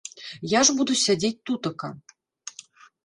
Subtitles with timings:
[0.53, 1.89] Я ж буду сядзець тутака.